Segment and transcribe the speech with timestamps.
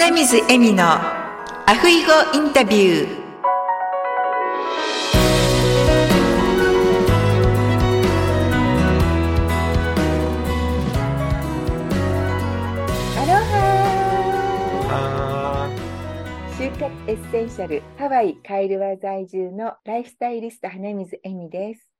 [0.00, 3.08] 花水恵美のアフイゴインタビュー。
[13.16, 13.32] アロ
[14.86, 15.68] ハ
[16.56, 21.90] 就活エッセンシャルハワイカイルワ在住のライフスタイリスト花水恵美です。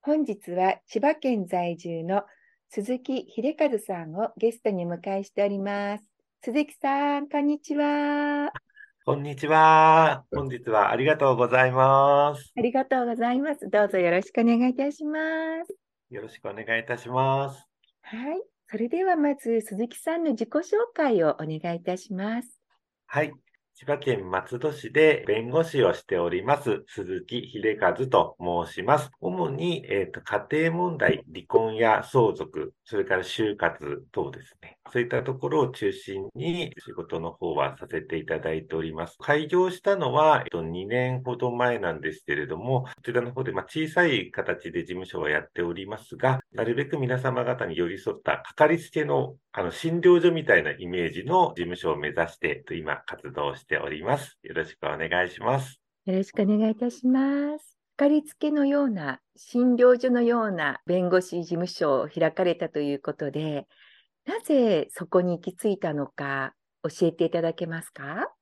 [0.00, 2.22] 本日は千葉県在住の
[2.70, 6.04] 鈴木秀和さんをゲストに迎えしております
[6.40, 8.52] 鈴木さんこんにちは
[9.04, 10.24] こんにちは。
[10.32, 12.52] 本日はありがとうございます。
[12.56, 13.68] ありがとうございます。
[13.68, 15.18] どうぞよろしくお願いいたしま
[15.64, 15.74] す。
[16.10, 17.66] よろしくお願いいたします。
[18.02, 18.40] はい。
[18.70, 20.62] それではまず鈴木さんの自己紹
[20.94, 22.60] 介をお願いいたします。
[23.06, 23.32] はい。
[23.80, 29.12] 千葉県松戸市で弁護士をしております、鈴木秀和と申します。
[29.20, 34.78] 主に、えーと、家庭問題、離婚や相続、それから就活等ですね。
[34.90, 39.16] そういったところを中心に仕事の方はさせていただいております。
[39.20, 54.38] 開業したのは、えっと、2年ほど前なんですけれども、こちらの方で、ま、小さい形で事務所はやっておりますが、なるべく皆様方に寄り添ったかかりつけのあの診療所みたいなイメージの事務所を目指して今活動しております。
[54.44, 55.80] よろしくお願いします。
[56.06, 57.76] よろしくお願いいたします。
[57.96, 63.66] かかりつけのような診療所のような弁護士事務所を開かれたということで、
[64.28, 68.32] なぜそこに行き着いたのか教えていただけますか？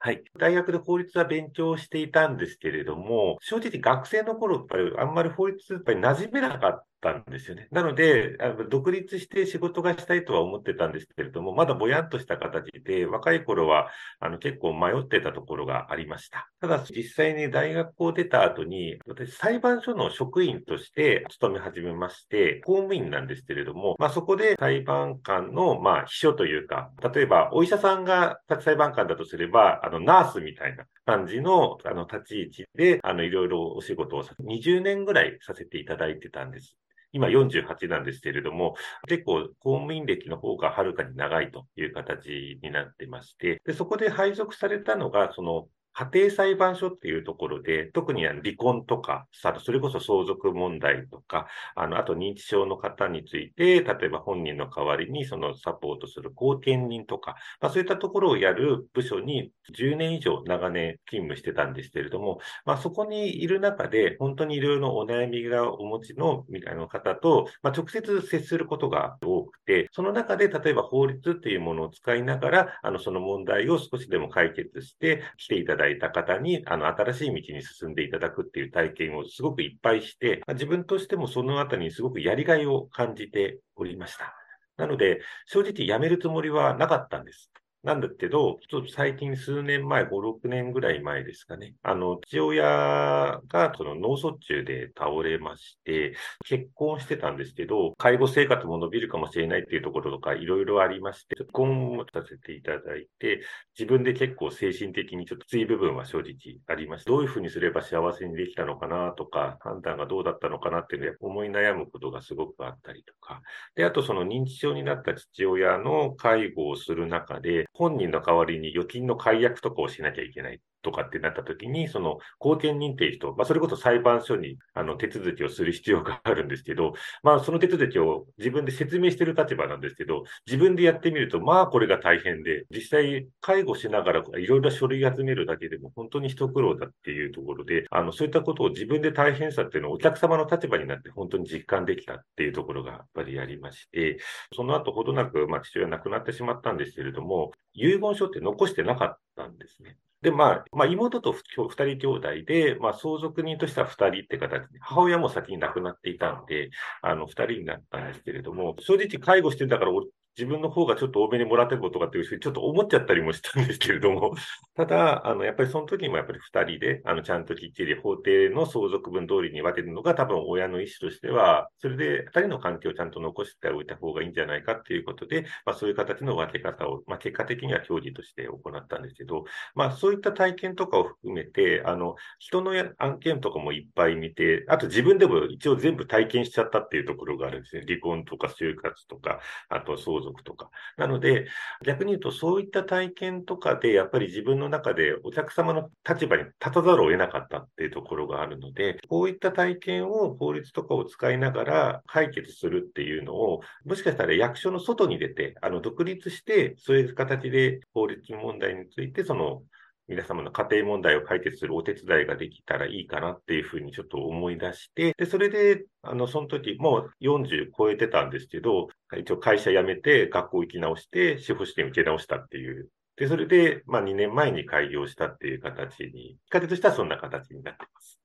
[0.00, 0.24] はい。
[0.40, 7.68] 大学で法律は勉強していたんですけれども、正直学生の頃、やっぱりあんまり法律、やっぱり馴染めなかったんですよね。
[7.70, 16.48] なので、あの独立して仕事がしたいとは思ってたんですけれども、まだぼやっとした形で、若い頃はあの結構迷ってたところがありました。
[16.60, 36.76] ただ、実際に大学を出た後に、私、裁判所の職員として勤め始めまして、公務員なんですけれども、まあ、そこで裁判官の、まあ、秘書というか、例えば、お医者さんが裁判官だとすれば、あの、ナースみたいな感じの、あの、立ち位置で、いろいろお仕事を20年ぐらいさせていただいてたんです。
[37.14, 38.74] 今48なんですけれども、
[39.08, 51.46] 結構公務員歴の方がはるかに長いという形になってまして、でそこで配属されたのが、その家庭裁判所っていうところで、特に離婚とか、それこそ相続問題とか、
[51.76, 66.44] あの、あと認知症の方について、例えば本人の代わりにそのサポートする後見人とか、まあ、そういったところをやる部署に10年以上長年勤務してたんですけれども、まあ、そこにいる中で、本当にいろいろお悩みがお持ちの
[66.88, 84.34] 方と、まあ、直接接することが多くて、その中で例えば法律っていうものを使いながら、あの、その問題を少しでも解決して来ていただいた方に、あの、新しい道に進んでいただくっていう体験をすごくいっぱいして、自分としてもそのあたりにすごくやりがいを感じておりました。
[84.76, 87.50] なので、正直辞めるつもりはなかったんです。
[87.84, 91.74] なんだけど、ちょっと最近数年前、5、6年ぐらい前ですかね。
[91.82, 96.14] あの、父親がその脳卒中で倒れまして、
[96.46, 103.42] 結婚してたんですけど、介護生活も伸びるかもしれないっていうところとか、いろいろありまして、結婚をさせていただいて、
[103.78, 113.42] 自分で結構精神的にちょっとつい部分は正直ありまして、どういうふうにすれば幸せにできたのかなとか、判断がどうだったのかなっていうのを思い悩むことがすごくあったりとか、
[113.74, 120.62] で、あとその認知症になった父親の介護をする中で、本人の代わりに預金の解約とかをしなきゃいけない。
[120.84, 144.18] とかってなった時に、その後見人っていう人、まあ、それこそ裁判所にあの手続きをする必要があるんですけど、まあ、その手続きを自分で説明してる立場なんですけど、自分でやってみると、まあ、これが大変で、実際、介護しながらいろいろ書類集めるだけでも本当に一苦労だっていうところで、あの、そういったことを自分で大変さっていうのをお客様の立場になって本当に実感できたっていうところがやっぱりありまして、
[144.54, 149.96] その後ほどなく、まあ、父親亡くなってしまったんですけれども、遺言書って残してなかったんですね。
[150.24, 156.70] で、まあ、まあ、妹と二人兄弟で、まあ、相続人としては二人って形で、母親も先に亡くなっていたんで、
[157.02, 159.92] あの、二人になったんですけれども、正直介護してたから、
[160.36, 164.34] 自分の方がちょっと多めにもらってることかっていうふうにちょっと思っちゃったりもしたんですけれども、
[164.74, 179.44] ただ、あの、やっぱりその時もやっぱり二人で、あの、ちゃんときっちり法定の相続分通りに分けるのが多分親の意思としては、それで二人の関係をちゃんと残しておいた方がいいんじゃないかっていうことで、まあそういう形の分け方を、まあ結果的には協議として行ったんですけど、
[179.74, 187.82] まあそういった体験とかを含めて、あの、人の案件とかもいっぱい見て、あと自分でも一応全部体験しちゃったっていうところがあるんですね。
[187.86, 190.70] 離婚とか就活とか、あと相続族とか。
[190.96, 191.46] なので、
[191.84, 209.62] 逆に言うとそういった体験とかで、やっぱり自分の中でお客様の立場に立たざるを得なかったっていうところがあるので、こういった体験を法律とかを使いながら解決するっていうのを、もしかしたら役所の外に出て、あの、独立して、そういう形で法律問題について、その、
[210.06, 222.90] 皆様の家庭問題を解決するお手伝いができたらいいかなっていうふうにちょっと思い出して、で、それで、あの、その時、もう40超えてたんですけど、一応会社辞めて学校行き直して、司法試験受け直したっていう。
[223.16, 228.20] で、それで、まあ2年前に開業したっていう形に、きっかけとしてはそんな形になってます。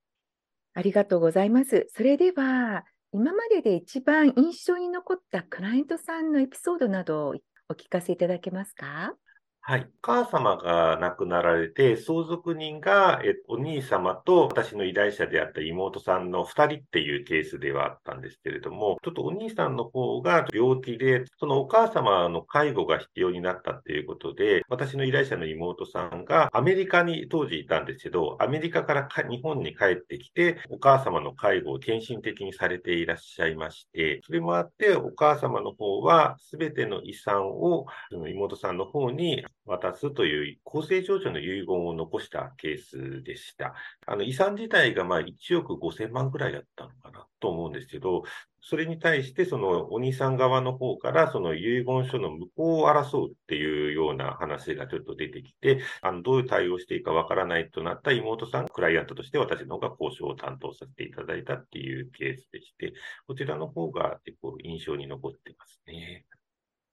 [0.73, 1.87] ありがとうございます。
[1.89, 7.35] それでは、今までで一番印象に残ったクライアントさんのエピソードなどを
[7.69, 9.15] お聞かせいただけますか？
[9.61, 9.81] はい。
[9.81, 43.75] お母様が亡くなられて、相続人が、えお兄様と私の依頼者であった妹さんの二人っていうケースではあったんですけれども、ちょっとお兄さんの方が病気で、そのお母様の介護が必要になったっていうことで、私の依頼者の妹さんがアメリカに当時いたんですけど、アメリカから日本に帰ってきて、お母様の介護を献身的にされていらっしゃいまして、それもあって、お母様の方は全ての遺産を妹さんの方に渡すという公正証書の遺言を残したケースでした。
[44.07, 48.23] あの遺産自体がまあ1億5000万ぐらいだったのかなと思うんですけど、
[48.61, 62.93] それに対して、そのお兄さん側の方から、その遺言書の無効を争うっていうような話がちょっと出てきて、あのどういう対応していいかわからないとなった妹さん、クライアントとして私の方が交渉を担当させていただいたっていうケースでして、
[63.27, 66.25] こちらの方が結構印象に残ってますね。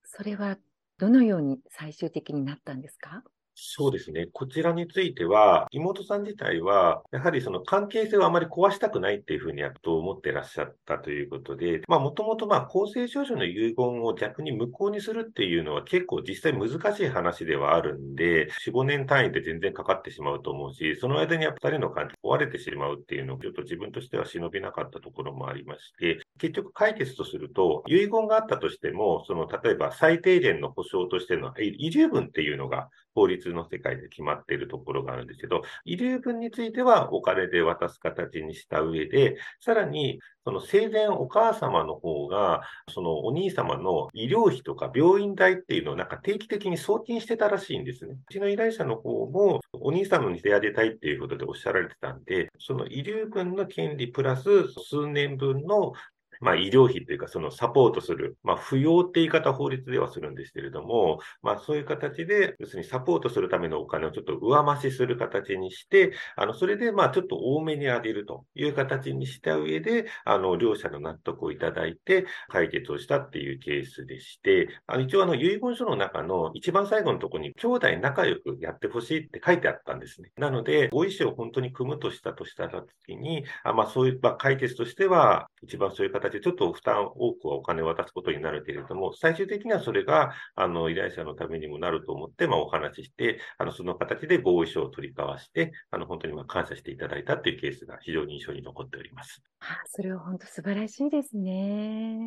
[0.05, 0.56] それは
[0.98, 3.25] どのように最終的になったんですか？
[3.58, 4.26] そうですね。
[4.35, 42.62] こちらについては、妹さん自体は、やはりその関係性をあまり壊したくないっていうふうにやっと思ってらっしゃったということで、まあもともとまあ公正証書の遺言を逆に無効にするっていうのは結構実際難しい話ではあるんで、4、5年単位で全然かかってしまうと思うし、その間にやっぱりの関係壊れてしまうっていうのをちょっと自分としては忍びなかったところもありまして、結局解決とすると、遺言があったとしても、その例えば最低限の保障としての遺留分っていうのが法律の世界で決まっているところがあるんですけど、遺留分についてはお金で渡す形にした上で、さらに、その生前お母様の方が、
[42.94, 48.12] そのお兄様の医療費とか病院代っていうのをなんか定期的に送金してたらしいんですね。
[48.12, 55.93] うちの依頼者の方もお兄様にしてあげたいっていうことでおっしゃられてたんで、その遺留分の権利プラス数年分の
[56.40, 80.30] まあ、医療費というか、そのサポートする、まあ、不要って言い方法律ではするんですけれども、まあ、そういう形で、要するにサポートするためのお金をちょっと上増しする形にして、あの、それで、まあ、ちょっと多めに上げるという形にした上で、あの、両者の納得をいただいて、解決をしたっていうケースでして、あの、一応、あの、遺言書の中の一番最後のところに、兄弟仲良くやってほしいって書いてあったんですね。
[80.36, 99.43] なので、ご意思を本当に組むとしたとしたら、時に、あまあ、そういう、まあ、解決としては、一番そういう形形でちょっと負担多くはお金を渡すことになるけれども、最終的にはそれが、あの、依頼者のためにもなると思って、まあ、お話しして、あの、その形で合意書を取り交わして、あの、本当にまあ感謝していただいたというケースが非常に印象に残っております。
[99.61, 102.19] あそれは本当素晴らしいですね。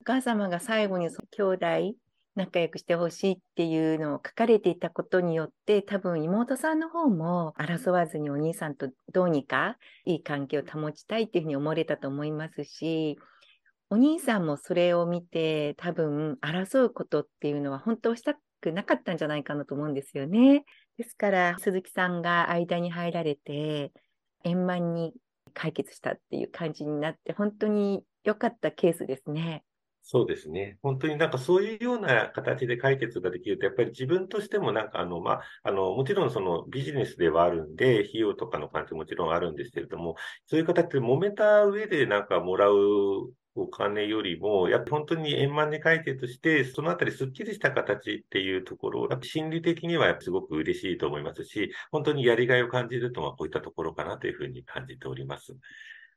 [0.00, 1.94] お母様が最後に兄弟
[2.36, 13.18] 仲良くしてほしいっていうのを書かれていたことによって、多分妹さんの方も争わずにお兄さんとどうにかいい関係を保ちたいっていうふうに思われたと思いますし、
[13.92, 20.64] お兄さんもそれを見て、多分争うことっていうのは本当したくなかったんじゃないかなと思うんですよね。
[20.96, 23.92] ですから、鈴木さんが間に入られて、
[24.44, 25.12] 円満に
[25.54, 29.64] 解決したっていう感じになって、本当に良かったケースですね。
[30.02, 30.78] そうですね。
[30.82, 40.14] 本当になんかそういうような形で解決ができると、やっぱり自分としてもなんかあの、まあ、あの、もちろんそのビジネスではあるんで、費用とかの関係もちろんあるんですけれども、
[40.46, 42.74] そういう形で揉めた上でなんかもらう
[43.54, 55.56] お金よりも、やっぱ本当に円満に解決して、そのあたりスッキリした形っていうところ、心理的にはすごく嬉しいと思いますし、本当にやりがいを感じるとはこういったところかなというふうに感じております。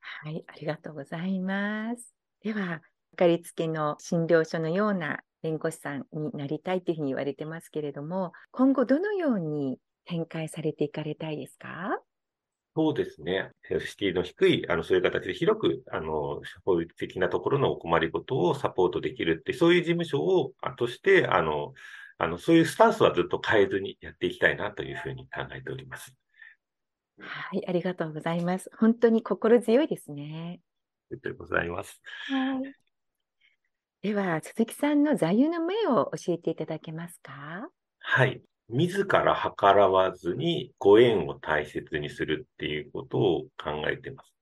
[0.01, 2.13] はい、ありがとうございます。
[2.41, 12.01] では、かかりつけの診療所のような弁護士さんになりたいというふうに言われてますけれども、今後どのように展開されていかれたいですか？
[12.75, 13.51] そうですね。
[13.61, 21.73] セシティの低い、あの、そういう形で広く、あの、法律的なところのお困りごとをサポートできるって、そういう事務所を、として、あの、
[22.17, 26.15] あの、そういうスタンスはずっと変えずにやっていきたいなというふうに考えております。
[27.19, 28.71] はい、ありがとうございます。
[28.79, 30.59] 本当に心強いですね。
[31.11, 32.01] ありがとうございます。
[32.27, 32.73] はい。
[34.01, 37.69] では、鈴木さんの座右の銘を教えていただけますか？
[37.99, 38.41] はい。
[38.73, 44.33] 自ら計らわずにご縁を大切にするっていうことを考えてます。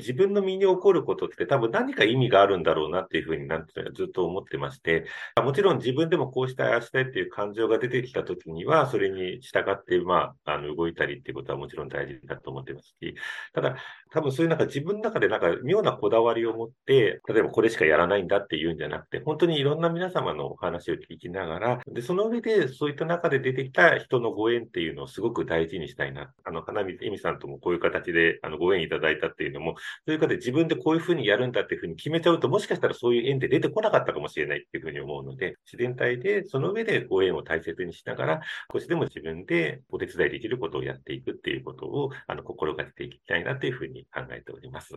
[0.00, 5.06] 自分の身に起こることって多分何か意味があるんだろうなっていうふうになんてずっと思ってまして、
[5.42, 13.14] もちろん自分でもこうしたい、ああしたいっていう感情が出てきたときには、それに従って、まあ、あの、動いたりっていうことはもちろん大事だと思ってますし、
[13.52, 13.76] ただ、
[14.12, 26.32] 多分そういうなんか自分の中でなんか妙なこだわりを持って、例えばこれしかやらないんだっていうんじゃなくて、本当にいろんな皆様のお話を聞きながら、で、その上でそういった中で出てきた人のご縁っていうのをすごく大事にしたいな。
[26.44, 38.40] あの、花水恵美さんともこういう形で、あの、ご縁いただいたっていうのも、そういう方で自分でこういうふうにやるんだっていうふうに決めちゃうと、もしかしたらそういう縁で出てこなかったかもしれないっていうふうに思うので、自然体でその上でご縁を大切にしながら、
[38.72, 44.94] 少しでも自分でお手伝いできることをやっていくっていうことを、あの、心がけていきたいなというふうに考えております。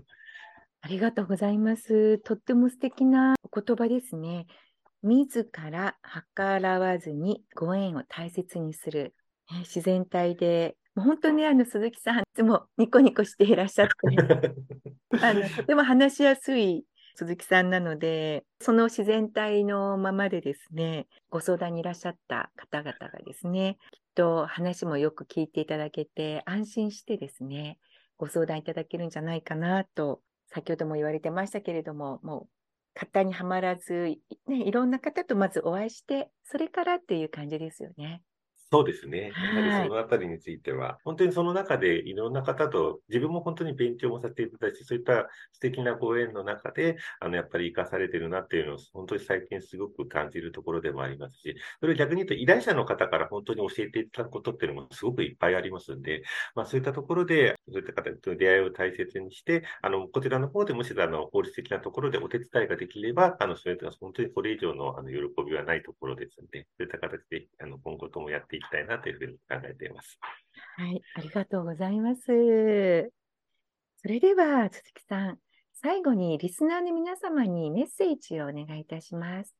[0.81, 2.19] ありがとうございます。
[2.19, 4.47] とっても素敵なお言葉ですね。
[5.01, 5.97] 自ら
[6.35, 9.13] 計らわずにご縁を大切にする。
[9.62, 13.93] 自然体で、本当にあの鈴木さん、いつもニコニコしていらっしゃって、
[15.21, 16.85] あのとても話しやすい
[17.15, 27.79] 鈴木さんなので、その自然体のままでですね、ご相談にいらっしゃった方々がですね、きっと話もよく聞いていただけて、安心してですね、
[28.17, 32.47] ご相談いただけるんじゃないかなと、先ほども言われてましたけれども、もう
[32.95, 38.21] 型にはまらず、ね、いろんな方とまずお会いして、それからっていう感じですよね。
[38.74, 39.38] そうですね。
[39.44, 56.24] やはりそのあたりについては、本当にその中でいろんな方と、自分も本当に勉強もさせていただいて、そういった素敵なご縁の中で、あの、やっぱり生かされてるなっていうのを、本当に最近すごく感じるところでもありますし、それを逆に言うと、依頼者の方から本当に教えていただくことっていうのもすごくいっぱいありますんで、
[56.56, 70.20] まあそういったところで、そういった方との出会いを大切にして、あの、こちらの方でむしろあの、法律的なところでお手伝いができれば、あの、そういった本当にこれ以上のあの喜びはないところですので、そういった形で、あの、今後ともやっていきたいなというふうに考えています。
[70.77, 72.24] はい、ありがとうございます。
[72.25, 72.32] そ
[74.08, 75.39] れでは、鈴木さん、
[75.74, 79.55] 最後にリスナーの皆様にメッセージをお願いいたします。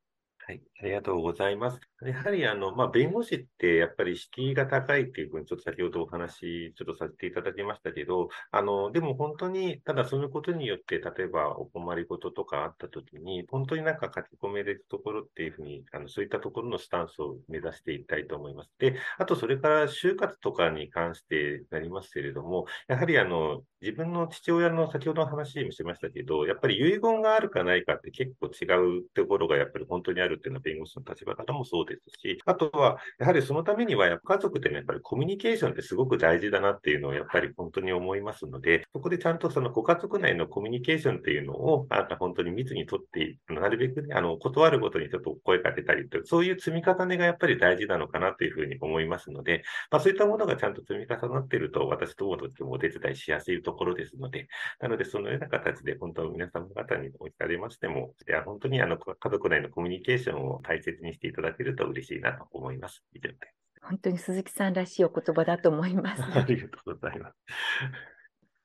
[0.45, 1.79] はい、ありがとうございます。
[2.05, 18.72] やはり、あの、まあ、弁護士ってやっぱり敷居が高いっていうふうに、ちょっと先ほどお話、ちょっとさせていただきましたけど、あの、でも本当に、ただそのことによって、例えばお困りごととかあったときに、本当になんか書き込めるところっていうふうに、あの、そういったところのスタンスを目指していきたいと思います。
[18.79, 54.47] で、あとそれから就活とかに関してなりますけれども、やはりあの、自分の父親の先ほどの話もしましたけど、やっぱり遺言があるかないかって結構違うところがやっぱり本当にあるっていうのは弁護士の立場からもそうですですし、あとは、やはりそのためには、家族でね、やっぱりコミュニケーションってすごく大事だなっていうのを、やっぱり本当に思いますので、そこでちゃんとそのご家族内のコミュニケーションっていうのを、あなた本当に密にとって、なるべくね、あの、断るごとにちょっと声かけたりと、そういう積み重ねがやっぱり大事なのかなというふうに思いますので、まあそういったものがちゃんと積み重なっていると、私どもとってもお手伝いしやすいところですので、
[54.79, 63.03] なので、そのような形で本当皆様方にお聞かれましても、いや、本当にあの、家族内のコミュニケーションを大切にしていただけると嬉しいなと思います。
[63.13, 63.63] 以上です。
[63.81, 66.23] 本当に鈴木さんらしいお言葉だと思います。
[66.23, 67.35] ありがとうございます。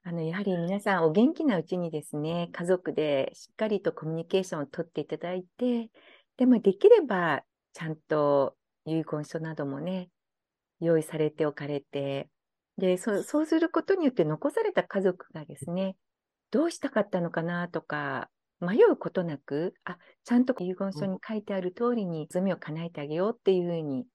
[0.04, 5.90] あのやはり皆さんお元気なうちにですね、家族でしっかりとコミュニケーションをとっていただいて、
[6.36, 7.42] でもできれば
[7.74, 8.56] ちゃんと
[8.86, 10.08] 遺言書などもね、
[10.80, 12.30] 用意されておかれて、
[12.78, 15.96] でそそうすることによって残された家族がですね、
[16.50, 18.30] どうしたかったのかなとか、
[18.60, 24.06] 迷うことなく、あ、ちゃんと遺言書に書いてある通りに罪を叶えてあげようっていうふうに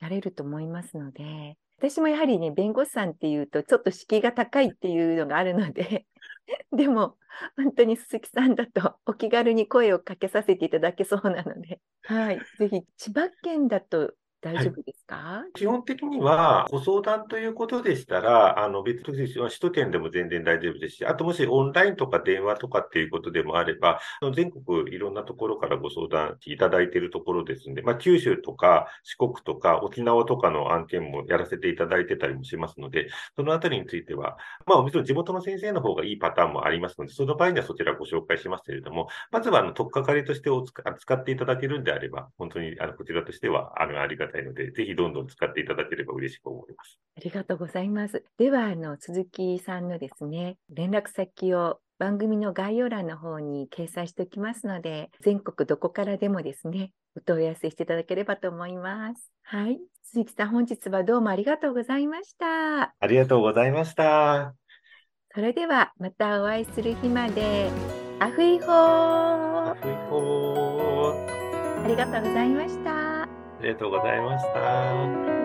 [0.00, 6.06] なれると思いますので、私もやはりね、弁護士さんっていうと、ちょっと敷居が高いっていうのがあるので、
[6.72, 7.16] でも、
[7.56, 24.00] 本当に鈴木さんだとお気軽に声をかけさせていただけそうなので、はい、ぜひ千葉県だと大丈夫ですか、はい、基本的には、ご相談ということでしたら、あの、別に首都圏でも全然大丈夫ですし、あともしオンラインとか電話とかっていうことでもあれば、
[24.34, 46.98] 全国いろんなところからご相談いただいているところですんで、まあ、九州とか四国とか沖縄とかの案件もやらせていただいてたりもしますので、そのあたりについては、まあ、もちろん地元の先生の方がいいパターンもありますので、その場合にはそちらご紹介しますけれども、まずは、あの、とっかかりとしてお使っていただけるんであれば、本当に、あの、こちらとしては、あの、ありがたいので、ぜひどんどん使っていただければ嬉しく思います。
[47.16, 48.24] ありがとうございます。
[48.38, 59.30] では、あの、鈴木さんのですね、連絡先を番組の概要欄の方に掲載しておきますので、全国どこからでもですね、お問い合わせしていただければと思います。
[59.42, 59.78] はい。
[60.04, 62.94] 鈴木さん、本日はどうもありがとうございました。
[62.98, 64.54] ありがとうございました。
[65.34, 67.70] それでは、またお会いする日まで。
[68.18, 68.70] アフイホー
[69.70, 70.90] アフイホー
[71.90, 72.99] りがとうございました。
[73.60, 75.39] ありがとうございました。